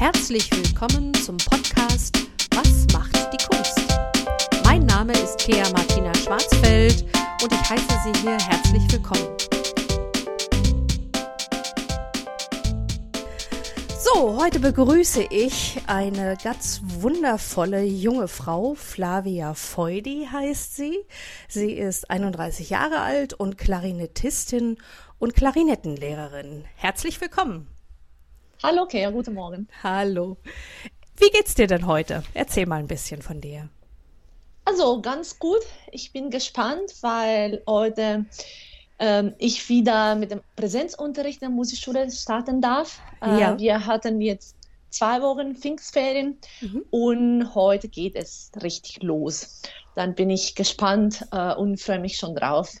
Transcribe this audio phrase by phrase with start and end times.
[0.00, 3.78] Herzlich willkommen zum Podcast Was macht die Kunst?
[4.64, 7.04] Mein Name ist Thea Martina Schwarzfeld
[7.42, 9.28] und ich heiße Sie hier herzlich willkommen.
[13.98, 18.72] So, heute begrüße ich eine ganz wundervolle junge Frau.
[18.72, 20.96] Flavia Feudi heißt sie.
[21.46, 24.78] Sie ist 31 Jahre alt und Klarinettistin
[25.18, 26.64] und Klarinettenlehrerin.
[26.76, 27.69] Herzlich willkommen.
[28.62, 29.68] Hallo, Kea, guten Morgen.
[29.82, 30.36] Hallo.
[31.16, 32.22] Wie geht's dir denn heute?
[32.34, 33.70] Erzähl mal ein bisschen von dir.
[34.66, 35.62] Also ganz gut.
[35.90, 38.26] Ich bin gespannt, weil heute
[38.98, 43.00] ähm, ich wieder mit dem Präsenzunterricht in der Musikschule starten darf.
[43.22, 43.58] Äh, ja.
[43.58, 44.54] Wir hatten jetzt
[44.90, 46.84] zwei Wochen Pfingstferien mhm.
[46.90, 49.62] und heute geht es richtig los.
[49.94, 52.74] Dann bin ich gespannt äh, und freue mich schon drauf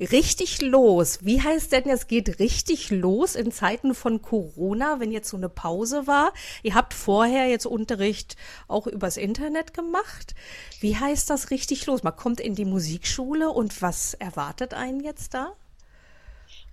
[0.00, 1.20] richtig los.
[1.22, 5.48] Wie heißt denn, es geht richtig los in Zeiten von Corona, wenn jetzt so eine
[5.48, 6.32] Pause war?
[6.62, 8.36] Ihr habt vorher jetzt Unterricht
[8.68, 10.34] auch übers Internet gemacht.
[10.80, 12.02] Wie heißt das richtig los?
[12.02, 15.54] Man kommt in die Musikschule und was erwartet einen jetzt da?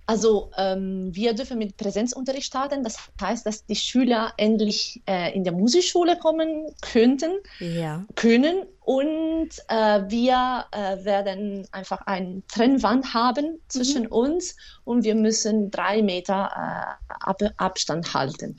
[0.06, 2.84] Also ähm, wir dürfen mit Präsenzunterricht starten.
[2.84, 8.04] Das heißt, dass die Schüler endlich äh, in der Musikschule kommen könnten, ja.
[8.14, 8.66] können.
[8.80, 14.12] Und äh, wir äh, werden einfach eine Trennwand haben zwischen mhm.
[14.12, 18.56] uns und wir müssen drei Meter äh, Ab Abstand halten.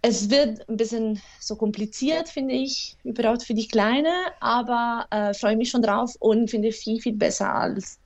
[0.00, 5.56] Es wird ein bisschen so kompliziert, finde ich, überhaupt für die Kleine, aber äh, freue
[5.56, 7.98] mich schon drauf und finde viel, viel besser als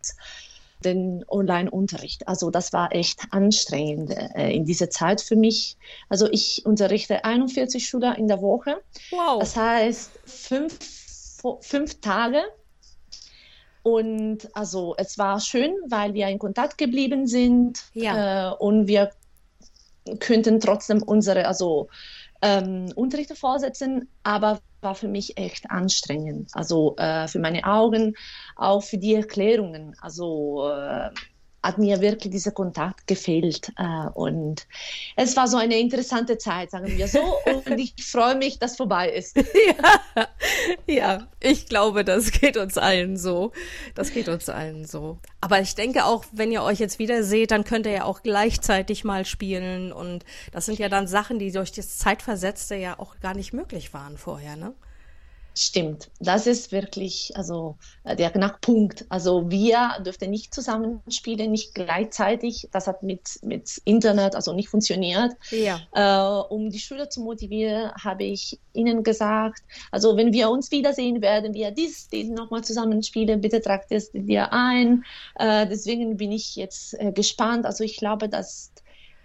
[0.85, 2.29] den Online-Unterricht.
[2.29, 5.77] Also das war echt anstrengend äh, in dieser Zeit für mich.
[6.09, 8.81] Also ich unterrichte 41 Schüler in der Woche.
[9.11, 9.41] Wow.
[9.41, 10.79] Das heißt fünf,
[11.61, 12.43] fünf Tage.
[13.83, 18.51] Und also es war schön, weil wir in Kontakt geblieben sind ja.
[18.51, 19.13] äh, und wir
[20.19, 21.89] könnten trotzdem unsere also
[22.43, 26.51] ähm, Unterrichte vorsetzen, aber war für mich echt anstrengend.
[26.53, 28.15] Also äh, für meine Augen,
[28.57, 29.97] auch für die Erklärungen.
[30.01, 31.11] Also äh,
[31.67, 33.73] hat mir wirklich dieser Kontakt gefehlt.
[33.77, 34.67] Äh, und
[35.17, 37.21] es war so eine interessante Zeit, sagen wir so.
[37.47, 39.37] Und ich freue mich, dass vorbei ist.
[39.37, 40.29] ja,
[40.87, 43.53] ja, ich glaube, das geht uns allen so.
[43.95, 45.19] Das geht uns allen so.
[45.41, 48.23] Aber ich denke auch, wenn ihr euch jetzt wieder seht, dann könnt ihr ja auch
[48.23, 49.93] gleichzeitig mal spielen.
[49.93, 53.93] Und das sind ja dann Sachen, die durch das Zeitversetzte ja auch gar nicht möglich
[53.95, 54.75] waren vorher, ne?
[55.59, 59.07] Stimmt, das ist wirklich also äh, der Knackpunkt.
[59.09, 62.69] Also wir dürften nicht zusammenspielen, nicht gleichzeitig.
[62.73, 65.33] Das hat mit, mit Internet also nicht funktioniert.
[65.51, 65.81] Ja.
[65.95, 71.23] Äh, um die Schüler zu motivieren, habe ich ihnen gesagt, also wenn wir uns wiedersehen,
[71.23, 73.41] werden wir dies, dies nochmal zusammenspielen.
[73.41, 75.07] Bitte tragt es dir ein.
[75.37, 77.65] Äh, deswegen bin ich jetzt äh, gespannt.
[77.65, 78.73] Also ich glaube, dass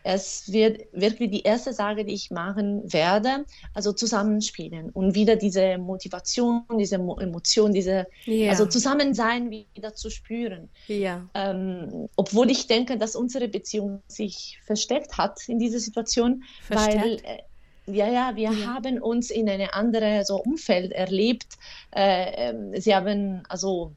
[0.03, 5.77] es wird wirklich die erste Sache, die ich machen werde, also zusammenspielen und wieder diese
[5.77, 8.49] Motivation, diese Emotion, diese ja.
[8.49, 10.69] also Zusammensein wieder zu spüren.
[10.87, 11.27] Ja.
[11.33, 17.01] Ähm, obwohl ich denke, dass unsere Beziehung sich versteckt hat in dieser Situation, versteckt.
[17.01, 17.39] weil äh,
[17.87, 18.67] ja, ja, wir ja.
[18.67, 21.57] haben uns in eine andere so Umfeld erlebt.
[21.95, 23.93] Äh, ähm, sie haben also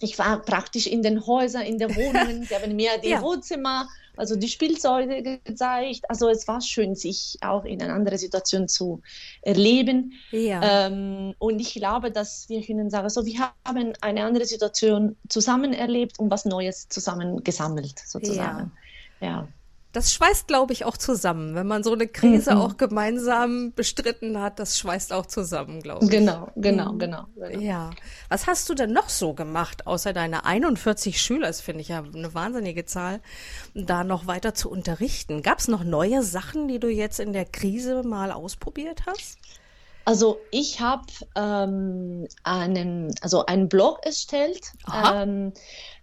[0.00, 3.22] ich war praktisch in den Häusern, in den Wohnungen, sie haben mir die ja.
[3.22, 6.08] Wohnzimmer also die Spielzeuge gezeigt.
[6.08, 9.02] Also es war schön, sich auch in einer anderen Situation zu
[9.42, 10.12] erleben.
[10.30, 10.86] Ja.
[10.86, 15.72] Ähm, und ich glaube, dass wir können sagen, so wir haben eine andere Situation zusammen
[15.72, 18.72] erlebt und was Neues zusammen gesammelt, sozusagen.
[19.20, 19.26] Ja.
[19.26, 19.48] ja
[19.94, 21.54] das schweißt, glaube ich, auch zusammen.
[21.54, 22.60] Wenn man so eine Krise mhm.
[22.60, 26.10] auch gemeinsam bestritten hat, das schweißt auch zusammen, glaube ich.
[26.10, 26.98] Genau, genau, mhm.
[26.98, 27.90] genau, genau, Ja.
[28.28, 32.02] Was hast du denn noch so gemacht, außer deine 41 Schüler, das finde ich ja
[32.02, 33.20] eine wahnsinnige Zahl,
[33.74, 35.42] da noch weiter zu unterrichten?
[35.42, 39.38] Gab es noch neue Sachen, die du jetzt in der Krise mal ausprobiert hast?
[40.04, 41.06] Also ich habe
[41.36, 45.52] ähm, einen, also einen Blog erstellt, ähm,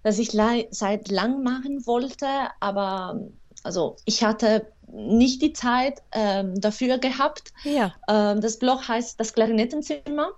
[0.01, 0.31] das ich
[0.72, 2.25] seit lang machen wollte,
[2.62, 3.19] aber
[3.63, 7.53] also ich hatte nicht die Zeit ähm, dafür gehabt.
[7.63, 7.94] Ja.
[8.09, 10.31] Ähm, das Blog heißt das Klarinettenzimmer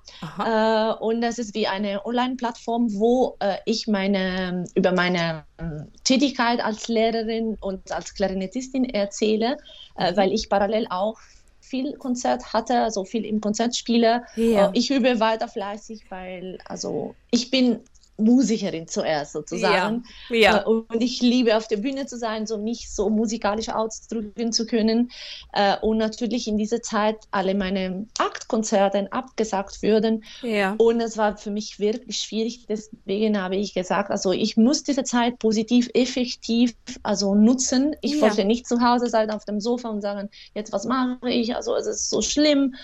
[0.45, 5.63] äh, und das ist wie eine Online-Plattform, wo äh, ich meine über meine äh,
[6.03, 9.57] Tätigkeit als Lehrerin und als Klarinettistin erzähle,
[9.97, 10.17] äh, mhm.
[10.17, 11.17] weil ich parallel auch
[11.59, 14.23] viel Konzert hatte, also viel im Konzert spiele.
[14.35, 14.67] Ja.
[14.67, 17.79] Äh, ich übe weiter fleißig, weil also ich bin
[18.17, 20.05] Musikerin zuerst sozusagen.
[20.29, 20.35] Ja.
[20.35, 20.61] ja.
[20.61, 24.65] Äh, und ich liebe auf der Bühne zu sein, so mich so musikalisch ausdrücken zu
[24.65, 25.11] können.
[25.53, 30.23] Äh, und natürlich in dieser Zeit alle meine Aktkonzerte abgesagt würden.
[30.41, 30.75] Ja.
[30.77, 32.65] Und es war für mich wirklich schwierig.
[32.67, 37.95] Deswegen habe ich gesagt, also ich muss diese Zeit positiv, effektiv also nutzen.
[38.01, 41.55] Ich wollte nicht zu Hause sein auf dem Sofa und sagen, jetzt was mache ich?
[41.55, 42.75] Also es ist so schlimm.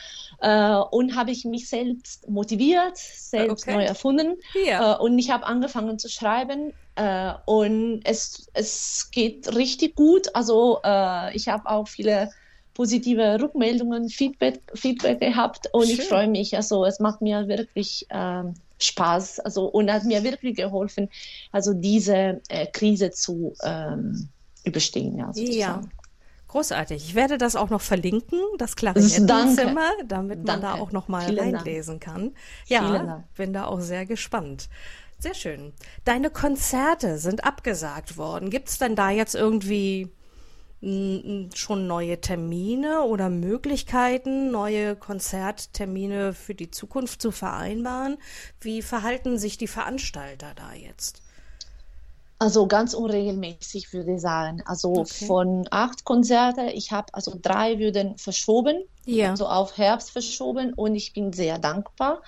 [0.42, 3.76] Äh, und habe ich mich selbst motiviert, selbst okay.
[3.76, 4.36] neu erfunden.
[4.66, 4.96] Ja.
[4.96, 10.34] Äh, und ich habe angefangen zu schreiben äh, und es, es geht richtig gut.
[10.36, 12.32] Also äh, ich habe auch viele
[12.74, 16.00] positive Rückmeldungen, Feedback, Feedback gehabt und Schön.
[16.00, 16.56] ich freue mich.
[16.56, 21.10] Also es macht mir wirklich ähm, Spaß also, und hat mir wirklich geholfen,
[21.52, 24.30] also diese äh, Krise zu ähm,
[24.64, 25.18] überstehen.
[25.18, 25.82] Ja, ja,
[26.50, 27.06] Großartig.
[27.06, 30.62] Ich werde das auch noch verlinken, das Klarinettenzimmer, damit man Danke.
[30.62, 32.34] da auch noch mal Vielen reinlesen kann.
[32.66, 34.68] Ja, bin da auch sehr gespannt.
[35.19, 35.74] Sehr schön.
[36.06, 38.50] Deine Konzerte sind abgesagt worden.
[38.50, 40.10] Gibt es denn da jetzt irgendwie
[40.81, 48.18] schon neue Termine oder Möglichkeiten, neue Konzerttermine für die Zukunft zu vereinbaren?
[48.62, 51.22] Wie verhalten sich die Veranstalter da jetzt?
[52.42, 54.64] Also ganz unregelmäßig würde ich sagen.
[54.66, 55.26] Also okay.
[55.26, 59.32] von acht Konzerte, ich habe also drei würden verschoben, ja.
[59.32, 62.22] also auf Herbst verschoben und ich bin sehr dankbar.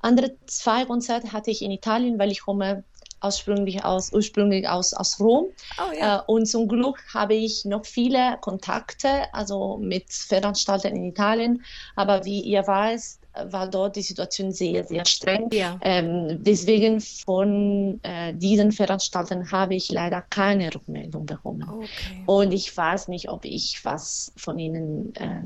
[0.00, 2.84] Andere zwei Konzerte hatte ich in Italien, weil ich komme
[3.22, 5.46] ursprünglich aus, ursprünglich aus, aus Rom.
[5.78, 6.18] Oh, ja.
[6.18, 11.64] äh, und zum Glück habe ich noch viele Kontakte, also mit Veranstaltern in Italien.
[11.96, 15.48] Aber wie ihr weißt, war dort die Situation sehr, sehr streng.
[15.52, 15.78] Ja.
[15.82, 21.68] Ähm, deswegen von äh, diesen Veranstaltern habe ich leider keine Rückmeldung bekommen.
[21.68, 22.22] Okay.
[22.26, 25.42] Und ich weiß nicht, ob ich was von ihnen äh,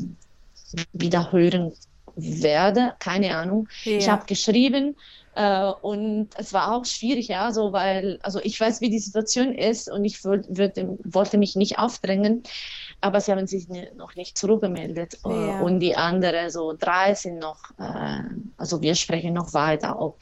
[0.93, 1.73] wieder hören
[2.17, 2.95] werde.
[2.99, 3.69] Keine Ahnung.
[3.85, 3.99] Ja.
[3.99, 4.97] Ich habe geschrieben,
[5.35, 9.55] äh, und es war auch schwierig, ja, so, weil, also ich weiß, wie die Situation
[9.55, 10.73] ist und ich würd, würd,
[11.05, 12.43] wollte mich nicht aufdrängen,
[13.01, 15.19] aber sie haben sich noch nicht zurückgemeldet.
[15.25, 15.61] Äh, ja.
[15.61, 18.23] Und die anderen, so drei sind noch, äh,
[18.57, 20.19] also wir sprechen noch weiter, ob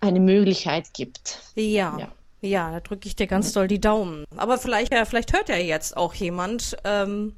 [0.00, 1.38] eine Möglichkeit gibt.
[1.54, 1.96] Ja.
[1.98, 2.08] ja.
[2.44, 4.24] Ja, da drücke ich dir ganz doll die Daumen.
[4.36, 7.34] Aber vielleicht, ja, vielleicht hört ja jetzt auch jemand, ähm,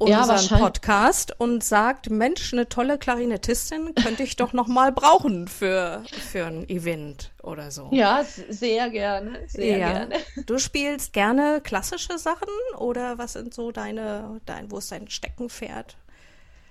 [0.00, 5.46] unseren ja, Podcast und sagt, Mensch, eine tolle Klarinettistin könnte ich doch noch mal brauchen
[5.46, 7.88] für, für ein Event oder so.
[7.92, 9.92] Ja, sehr gerne, sehr ja.
[9.92, 10.16] gerne.
[10.46, 12.48] Du spielst gerne klassische Sachen
[12.78, 15.96] oder was sind so deine, dein, wo ist dein Steckenpferd?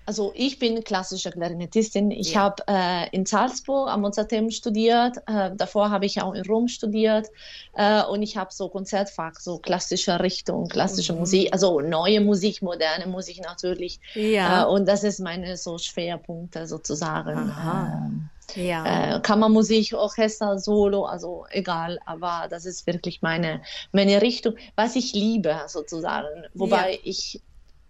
[0.09, 2.09] Also ich bin klassische Klarinettistin.
[2.09, 2.39] Ich ja.
[2.39, 5.17] habe äh, in Salzburg am Mozarteum studiert.
[5.27, 7.27] Äh, davor habe ich auch in Rom studiert.
[7.75, 11.19] Äh, und ich habe so Konzertfach, so klassische Richtung, klassische mhm.
[11.19, 13.99] Musik, also neue Musik, moderne Musik natürlich.
[14.15, 14.63] Ja.
[14.63, 17.37] Äh, und das ist meine so Schwerpunkte sozusagen.
[17.37, 18.07] Aha.
[18.07, 19.17] Ähm, ja.
[19.17, 23.61] Äh, Kammermusik, Orchester, Solo, also egal, aber das ist wirklich meine,
[23.91, 26.47] meine Richtung, was ich liebe sozusagen.
[26.55, 26.99] Wobei ja.
[27.03, 27.41] ich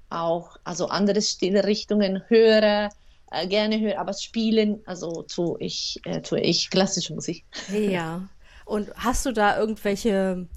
[0.09, 2.89] auch also andere Stilrichtungen höre,
[3.31, 7.45] äh, gerne höre, aber spielen, also tue ich, äh, tue ich klassische Musik.
[7.71, 8.27] Ja.
[8.65, 10.47] Und hast du da irgendwelche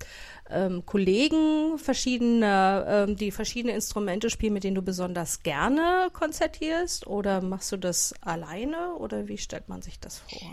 [0.51, 7.07] ähm, Kollegen, verschiedene, ähm, die verschiedene Instrumente spielen, mit denen du besonders gerne konzertierst?
[7.07, 8.95] Oder machst du das alleine?
[8.97, 10.53] Oder wie stellt man sich das vor?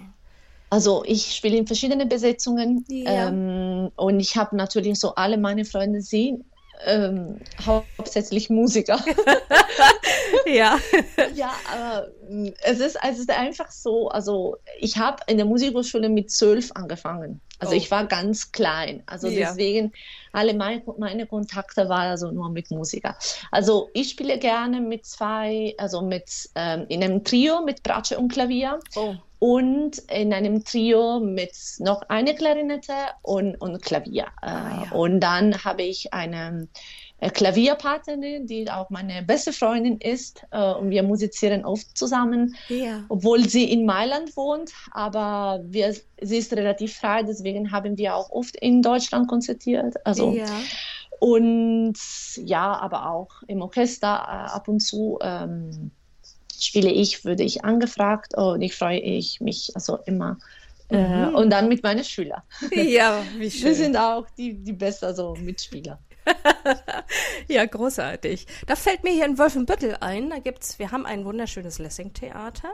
[0.70, 3.30] Also ich spiele in verschiedenen Besetzungen ja.
[3.30, 6.46] ähm, und ich habe natürlich so alle meine Freunde sehen
[6.86, 9.00] ähm, hauptsächlich Musiker.
[10.46, 10.78] ja.
[11.36, 16.10] Ja, aber mm, es ist, es ist einfach so, also ich habe in der Musikhochschule
[16.10, 17.42] mit zwölf angefangen.
[17.60, 17.78] Also oh.
[17.78, 19.04] ich war ganz klein.
[19.06, 19.50] Also ja.
[19.50, 19.92] deswegen,
[20.32, 23.18] alle meine, meine Kontakte waren also nur mit Musiker.
[23.52, 28.32] Also ich spiele gerne mit zwei, also mit ähm, in einem Trio mit Bratsche und
[28.32, 28.80] Klavier.
[28.96, 34.28] Oh und in einem Trio mit noch eine Klarinette und, und Klavier.
[34.42, 34.92] Ah, ja.
[34.92, 36.68] Und dann habe ich eine
[37.20, 40.44] äh, Klavierpartnerin, die auch meine beste Freundin ist.
[40.52, 43.04] Äh, und wir musizieren oft zusammen, ja.
[43.08, 44.72] obwohl sie in Mailand wohnt.
[44.92, 49.96] Aber wir, sie ist relativ frei, deswegen haben wir auch oft in Deutschland konzertiert.
[50.06, 50.46] Also, ja.
[51.20, 51.98] Und
[52.38, 55.18] ja, aber auch im Orchester äh, ab und zu.
[55.22, 55.92] Ähm,
[56.64, 60.38] spiele ich, würde ich angefragt und ich freue ich mich also immer.
[60.90, 61.36] Äh, mhm.
[61.36, 62.42] und dann mit meinen Schülern.
[62.72, 63.66] Ja, wie schön.
[63.66, 66.00] Wir sind auch die, die besten so Mitspieler.
[67.48, 68.48] ja, großartig.
[68.66, 70.32] Da fällt mir hier in Wolfenbüttel ein.
[70.32, 72.70] Da gibt's, wir haben ein wunderschönes Lessing-Theater.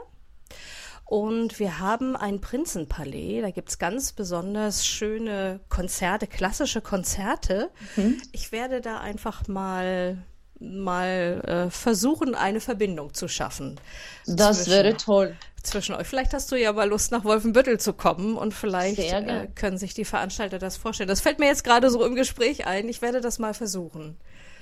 [1.04, 3.42] Und wir haben ein Prinzenpalais.
[3.42, 7.70] Da gibt es ganz besonders schöne Konzerte, klassische Konzerte.
[7.94, 8.20] Mhm.
[8.32, 10.18] Ich werde da einfach mal
[10.60, 13.78] mal äh, versuchen, eine Verbindung zu schaffen.
[14.26, 15.36] Das zwischen, wäre toll.
[15.62, 16.06] zwischen euch.
[16.06, 19.94] Vielleicht hast du ja mal Lust, nach Wolfenbüttel zu kommen und vielleicht äh, können sich
[19.94, 21.08] die Veranstalter das vorstellen.
[21.08, 22.88] Das fällt mir jetzt gerade so im Gespräch ein.
[22.88, 24.16] Ich werde das mal versuchen.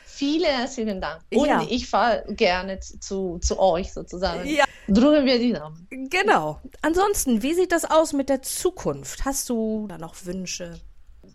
[0.06, 1.22] Vielen herzlichen Dank.
[1.34, 1.66] Und ja.
[1.68, 4.48] ich fahre gerne zu, zu euch sozusagen.
[4.48, 4.64] Ja.
[4.86, 5.88] Drücken wir die Daumen.
[5.90, 6.60] Genau.
[6.82, 9.24] Ansonsten, wie sieht das aus mit der Zukunft?
[9.24, 10.78] Hast du da noch Wünsche?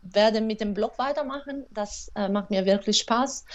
[0.01, 1.65] Werde mit dem Blog weitermachen.
[1.71, 3.45] Das äh, macht mir wirklich Spaß.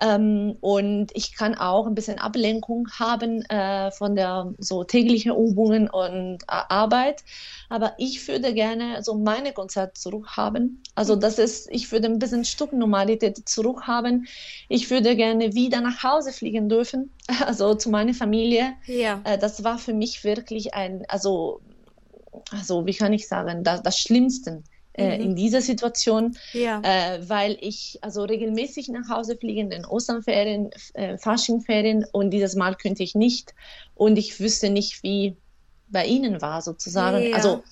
[0.00, 5.90] Ähm, und ich kann auch ein bisschen Ablenkung haben äh, von der so täglichen Übungen
[5.90, 7.22] und äh, Arbeit.
[7.68, 10.82] Aber ich würde gerne so meine Konzerte zurückhaben.
[10.94, 14.26] Also das ist, ich würde ein bisschen Stücknormalität zurückhaben.
[14.68, 17.12] Ich würde gerne wieder nach Hause fliegen dürfen,
[17.44, 18.72] also zu meiner Familie.
[18.86, 19.20] Ja.
[19.24, 21.60] Äh, das war für mich wirklich ein, also,
[22.50, 24.62] also wie kann ich sagen, das, das Schlimmste
[24.94, 25.24] äh, mhm.
[25.24, 26.80] in dieser Situation, ja.
[26.82, 32.56] äh, weil ich also regelmäßig nach Hause fliege in den Osternferien, äh, Faschingferien und dieses
[32.56, 33.54] Mal könnte ich nicht
[33.94, 35.36] und ich wüsste nicht, wie
[35.88, 37.30] bei Ihnen war sozusagen.
[37.30, 37.36] Ja.
[37.36, 37.62] Also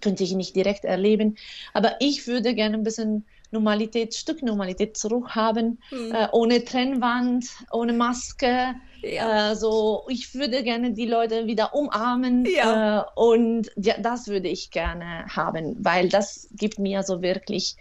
[0.00, 1.36] könnte ich nicht direkt erleben,
[1.72, 6.12] aber ich würde gerne ein bisschen Normalität, Stück Normalität zurückhaben, mhm.
[6.12, 8.74] äh, ohne Trennwand, ohne Maske.
[9.02, 9.52] Ja.
[9.52, 13.00] Äh, so, ich würde gerne die Leute wieder umarmen ja.
[13.00, 17.76] äh, und ja, das würde ich gerne haben, weil das gibt mir so wirklich,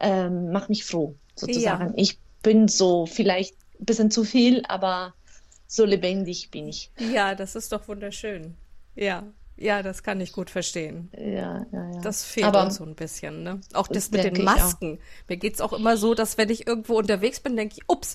[0.00, 1.94] ähm, macht mich froh sozusagen.
[1.96, 5.14] Ich bin so vielleicht ein bisschen zu viel, aber
[5.66, 6.90] so lebendig bin ich.
[6.98, 8.54] Ja, das ist doch wunderschön.
[8.94, 9.22] Ja.
[9.60, 11.10] Ja, das kann ich gut verstehen.
[11.16, 12.00] Ja, ja, ja.
[12.00, 13.60] Das fehlt Aber uns so ein bisschen, ne?
[13.74, 15.00] Auch das mit den Masken.
[15.26, 18.14] Mir geht es auch immer so, dass wenn ich irgendwo unterwegs bin, denke ich, ups,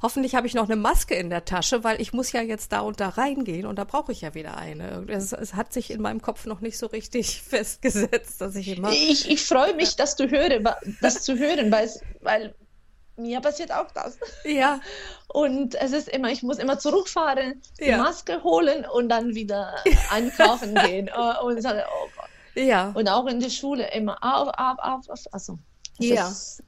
[0.00, 2.80] hoffentlich habe ich noch eine Maske in der Tasche, weil ich muss ja jetzt da
[2.80, 5.04] und da reingehen und da brauche ich ja wieder eine.
[5.08, 8.90] Es, es, hat sich in meinem Kopf noch nicht so richtig festgesetzt, dass ich immer.
[8.90, 11.90] Ich, ich freue mich, dass du höre, das zu hören, weil,
[12.20, 12.54] weil
[13.18, 14.18] mir passiert auch das.
[14.44, 14.80] Ja.
[15.28, 17.98] Und es ist immer, ich muss immer zurückfahren, die ja.
[17.98, 19.74] Maske holen und dann wieder
[20.10, 21.08] einkaufen gehen.
[21.08, 22.64] Äh, und sage, oh Gott.
[22.64, 22.92] Ja.
[22.94, 25.20] Und auch in der Schule immer auf, auf, auf, auf.
[25.32, 25.58] Also,
[25.98, 26.28] ja.
[26.28, 26.62] Ist,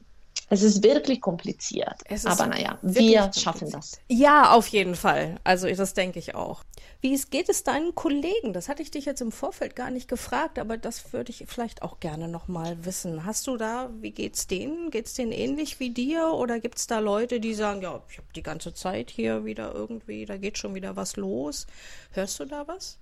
[0.53, 2.03] es ist wirklich kompliziert.
[2.09, 4.01] Ist Aber naja, wir schaffen das.
[4.09, 5.37] Ja, auf jeden Fall.
[5.45, 6.65] Also das denke ich auch.
[7.01, 8.53] Wie es geht es deinen Kollegen?
[8.53, 11.83] Das hatte ich dich jetzt im Vorfeld gar nicht gefragt, aber das würde ich vielleicht
[11.83, 13.25] auch gerne noch mal wissen.
[13.25, 14.91] Hast du da, wie geht's denen?
[14.91, 18.29] Geht's denen ähnlich wie dir oder gibt es da Leute, die sagen, ja, ich habe
[18.35, 21.69] die ganze Zeit hier wieder irgendwie, da geht schon wieder was los?
[22.11, 22.99] Hörst du da was?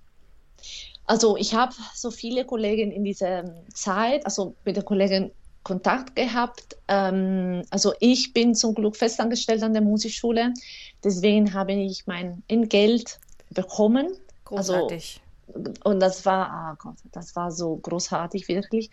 [1.05, 5.31] Also ich habe so viele Kollegen in dieser Zeit, also mit der Kollegin
[5.69, 6.77] Kontakt gehabt.
[6.87, 10.51] Ähm, also ich bin zum Glück festangestellt an der Musikschule,
[11.03, 13.19] deswegen habe ich mein Entgelt
[13.51, 14.07] bekommen.
[14.45, 15.21] Also großartig.
[15.53, 18.89] Also, und das war, oh Gott, das war so großartig wirklich.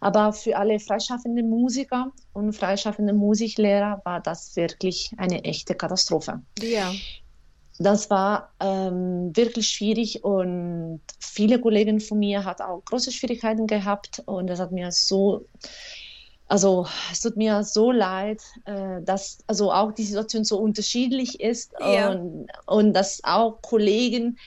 [0.00, 6.42] Aber für alle freischaffende Musiker und freischaffende Musiklehrer war das wirklich eine echte Katastrophe.
[6.60, 6.92] Ja.
[7.78, 14.22] Das war ähm, wirklich schwierig und viele Kollegen von mir hatten auch große Schwierigkeiten gehabt
[14.26, 15.46] und das hat mir so
[16.48, 21.72] also es tut mir so leid, äh, dass also auch die Situation so unterschiedlich ist
[21.78, 22.10] ja.
[22.10, 24.38] und, und dass auch Kollegen,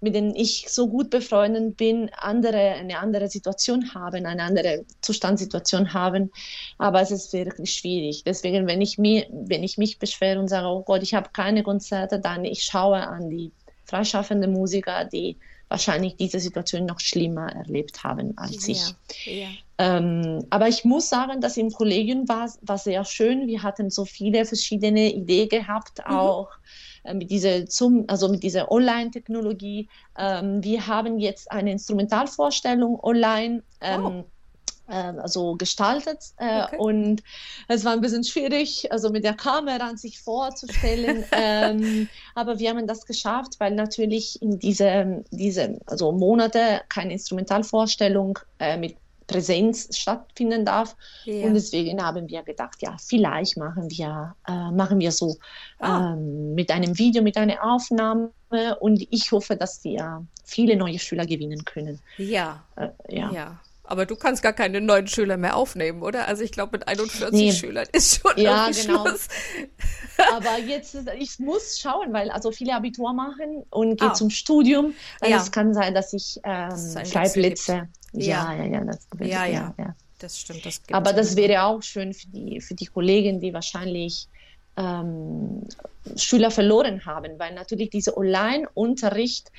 [0.00, 5.92] mit denen ich so gut befreundet bin, andere, eine andere Situation haben, eine andere Zustandssituation
[5.92, 6.30] haben.
[6.78, 8.22] Aber es ist wirklich schwierig.
[8.24, 11.64] Deswegen, wenn ich, mir, wenn ich mich beschwere und sage, oh Gott, ich habe keine
[11.64, 13.50] Konzerte, dann ich schaue an die
[13.84, 15.36] freischaffenden Musiker, die
[15.68, 19.40] wahrscheinlich diese Situation noch schlimmer erlebt haben als ja, ich.
[19.40, 19.48] Ja.
[19.78, 23.46] Ähm, aber ich muss sagen, dass im Kollegium war, war sehr schön.
[23.46, 26.14] Wir hatten so viele verschiedene Ideen gehabt, mhm.
[26.14, 26.50] auch
[27.04, 29.88] äh, mit dieser zum, also mit dieser Online-Technologie.
[30.16, 33.62] Ähm, wir haben jetzt eine Instrumentalvorstellung online.
[33.80, 34.24] Ähm, oh
[34.94, 36.76] also gestaltet äh, okay.
[36.78, 37.22] und
[37.68, 42.70] es war ein bisschen schwierig, also mit der Kamera an sich vorzustellen, ähm, aber wir
[42.70, 48.96] haben das geschafft, weil natürlich in diese, diese also Monate keine Instrumentalvorstellung äh, mit
[49.28, 50.96] Präsenz stattfinden darf.
[51.24, 51.46] Ja.
[51.46, 55.36] Und deswegen haben wir gedacht, ja, vielleicht machen wir, äh, machen wir so
[55.78, 56.14] ah.
[56.14, 58.30] ähm, mit einem Video, mit einer Aufnahme.
[58.80, 62.00] Und ich hoffe, dass wir viele neue Schüler gewinnen können.
[62.16, 62.64] Ja.
[62.76, 63.30] Äh, ja.
[63.30, 63.60] ja.
[63.88, 66.28] Aber du kannst gar keine neuen Schüler mehr aufnehmen, oder?
[66.28, 67.52] Also ich glaube, mit 41 nee.
[67.52, 69.06] Schülern ist schon ja, genau.
[69.06, 69.28] Schluss.
[70.36, 74.12] Aber jetzt, ich muss schauen, weil also viele Abitur machen und geht ah.
[74.12, 74.92] zum Studium.
[75.26, 75.38] Ja.
[75.38, 76.70] es kann sein, dass ich ähm,
[77.06, 77.88] Freiplätze.
[78.12, 79.94] Ja, ja, ja, das, ja, ja, ja.
[80.18, 80.66] Das stimmt.
[80.66, 84.28] Das Aber das wäre auch schön für die, für die Kollegen, die wahrscheinlich
[84.76, 85.62] ähm,
[86.16, 89.50] Schüler verloren haben, weil natürlich dieser Online-Unterricht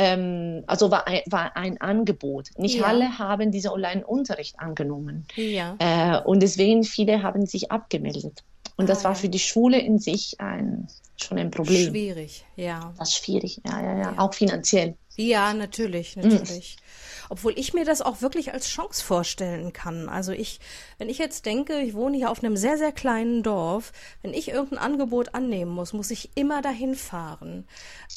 [0.00, 2.48] ähm, also war ein, war ein Angebot.
[2.56, 2.84] Nicht ja.
[2.84, 5.26] alle haben diesen Online-Unterricht angenommen.
[5.36, 5.76] Ja.
[5.78, 8.42] Äh, und deswegen viele haben sich abgemeldet.
[8.76, 11.90] Und das ah, war für die Schule in sich ein, schon ein Problem.
[11.90, 12.94] Schwierig, ja.
[12.98, 14.14] Das ist schwierig, ja, ja, ja, ja.
[14.16, 14.94] Auch finanziell.
[15.20, 16.76] Ja, natürlich, natürlich.
[16.78, 16.84] Mhm.
[17.28, 20.08] Obwohl ich mir das auch wirklich als Chance vorstellen kann.
[20.08, 20.60] Also ich,
[20.98, 24.48] wenn ich jetzt denke, ich wohne hier auf einem sehr, sehr kleinen Dorf, wenn ich
[24.48, 27.68] irgendein Angebot annehmen muss, muss ich immer dahin fahren.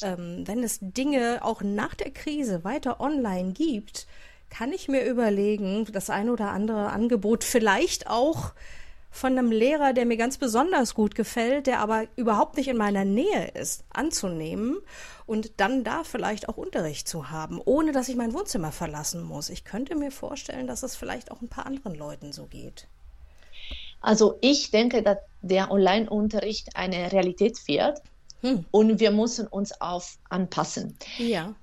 [0.02, 4.06] Ähm, wenn es Dinge auch nach der Krise weiter online gibt,
[4.50, 8.52] kann ich mir überlegen, das ein oder andere Angebot vielleicht auch
[9.14, 13.04] von einem Lehrer, der mir ganz besonders gut gefällt, der aber überhaupt nicht in meiner
[13.04, 14.78] Nähe ist, anzunehmen
[15.24, 19.50] und dann da vielleicht auch Unterricht zu haben, ohne dass ich mein Wohnzimmer verlassen muss.
[19.50, 22.88] Ich könnte mir vorstellen, dass es vielleicht auch ein paar anderen Leuten so geht.
[24.00, 28.02] Also ich denke, dass der Online-Unterricht eine Realität wird
[28.40, 28.64] hm.
[28.72, 30.98] und wir müssen uns auf anpassen.
[31.18, 31.54] Ja.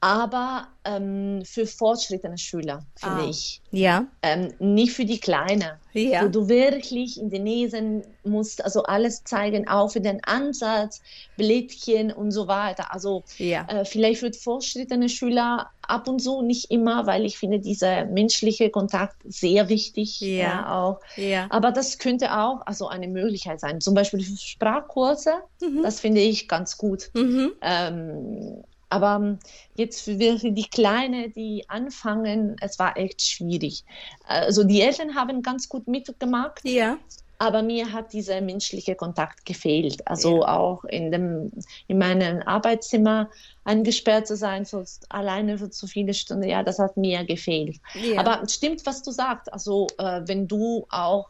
[0.00, 3.28] Aber ähm, für fortschrittene Schüler, finde ah.
[3.28, 3.62] ich.
[3.70, 4.06] Ja.
[4.22, 5.78] Ähm, nicht für die Kleine.
[5.92, 6.24] Ja.
[6.24, 11.00] Wo du wirklich in den Näsen musst, also alles zeigen, auch für den Ansatz,
[11.38, 12.92] Blättchen und so weiter.
[12.92, 13.64] Also ja.
[13.68, 18.68] äh, vielleicht für fortschrittene Schüler ab und zu, nicht immer, weil ich finde dieser menschliche
[18.68, 20.20] Kontakt sehr wichtig.
[20.20, 20.28] Ja.
[20.28, 21.00] ja auch.
[21.16, 21.46] Ja.
[21.48, 23.80] Aber das könnte auch also eine Möglichkeit sein.
[23.80, 25.82] Zum Beispiel für Sprachkurse, mhm.
[25.82, 27.10] das finde ich ganz gut.
[27.14, 27.52] Mhm.
[27.62, 29.38] Ähm, aber ähm,
[29.74, 33.84] jetzt für die Kleine, die anfangen, es war echt schwierig.
[34.26, 36.60] Also die Eltern haben ganz gut mitgemacht.
[36.64, 36.98] Ja.
[37.38, 40.06] Aber mir hat dieser menschliche Kontakt gefehlt.
[40.08, 40.56] Also ja.
[40.56, 41.52] auch in, dem,
[41.86, 43.28] in meinem Arbeitszimmer
[43.64, 47.76] eingesperrt zu sein, so alleine für zu viele Stunden, ja, das hat mir gefehlt.
[47.94, 48.20] Ja.
[48.20, 49.52] Aber stimmt, was du sagst.
[49.52, 51.28] Also äh, wenn du auch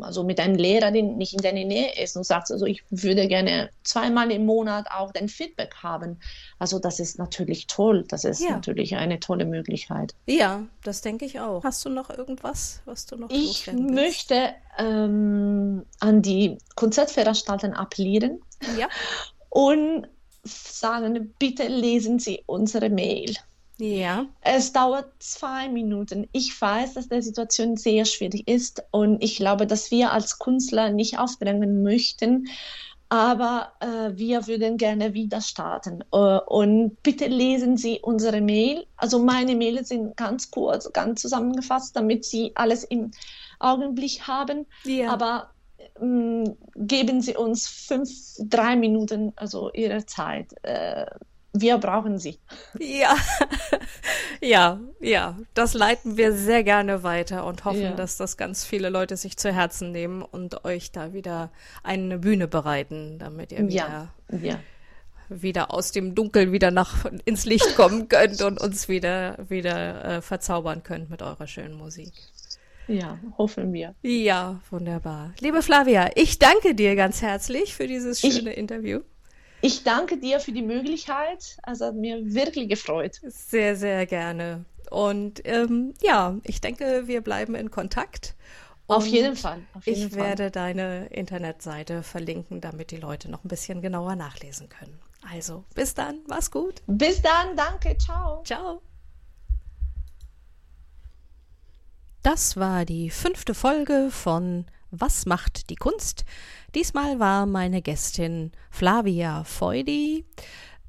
[0.00, 3.26] also mit einem Lehrer, der nicht in deiner Nähe ist und sagst, also ich würde
[3.28, 6.20] gerne zweimal im Monat auch dein Feedback haben.
[6.58, 8.04] Also das ist natürlich toll.
[8.08, 8.50] Das ist ja.
[8.50, 10.14] natürlich eine tolle Möglichkeit.
[10.26, 11.64] Ja, das denke ich auch.
[11.64, 18.40] Hast du noch irgendwas, was du noch Ich möchte ähm, an die Konzertveranstalter appellieren
[18.78, 18.88] ja.
[19.48, 20.08] und
[20.44, 23.34] sagen, bitte lesen Sie unsere Mail.
[23.80, 24.26] Ja.
[24.42, 26.28] Es dauert zwei Minuten.
[26.32, 30.90] Ich weiß, dass die Situation sehr schwierig ist und ich glaube, dass wir als Künstler
[30.90, 32.48] nicht aufdrängen möchten,
[33.08, 36.04] aber äh, wir würden gerne wieder starten.
[36.12, 38.86] Äh, und bitte lesen Sie unsere Mail.
[38.96, 43.10] Also meine Mails sind ganz kurz, ganz zusammengefasst, damit Sie alles im
[43.58, 44.66] Augenblick haben.
[44.84, 45.10] Ja.
[45.10, 45.50] Aber
[46.00, 50.54] ähm, geben Sie uns fünf, drei Minuten, also Ihre Zeit.
[50.62, 51.06] Äh,
[51.52, 52.38] wir brauchen sie.
[52.78, 53.16] Ja,
[54.40, 55.38] ja, ja.
[55.54, 57.94] Das leiten wir sehr gerne weiter und hoffen, ja.
[57.94, 61.50] dass das ganz viele Leute sich zu Herzen nehmen und euch da wieder
[61.82, 64.38] eine Bühne bereiten, damit ihr wieder, ja.
[64.40, 64.60] Ja.
[65.28, 70.22] wieder aus dem Dunkel wieder nach ins Licht kommen könnt und uns wieder, wieder äh,
[70.22, 72.12] verzaubern könnt mit eurer schönen Musik.
[72.86, 73.94] Ja, hoffen wir.
[74.02, 75.32] Ja, wunderbar.
[75.38, 79.00] Liebe Flavia, ich danke dir ganz herzlich für dieses schöne ich, Interview.
[79.62, 81.58] Ich danke dir für die Möglichkeit.
[81.62, 83.20] Also hat mir wirklich gefreut.
[83.22, 84.64] Sehr, sehr gerne.
[84.90, 88.34] Und ähm, ja, ich denke, wir bleiben in Kontakt.
[88.88, 89.60] Auf jeden Fall.
[89.74, 90.22] Auf jeden ich Fall.
[90.24, 94.98] werde deine Internetseite verlinken, damit die Leute noch ein bisschen genauer nachlesen können.
[95.32, 96.82] Also, bis dann, mach's gut.
[96.86, 98.42] Bis dann, danke, ciao.
[98.42, 98.82] Ciao.
[102.22, 106.24] Das war die fünfte Folge von Was macht die Kunst?
[106.74, 110.24] Diesmal war meine Gästin Flavia Feudi